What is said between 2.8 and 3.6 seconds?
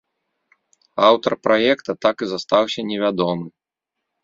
невядомы.